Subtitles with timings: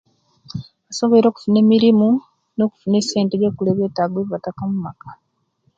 [0.87, 2.09] Tusobwere okufuna emirimu
[2.55, 5.09] nokufuna esente okugula ebyetago ebyebataka mumaka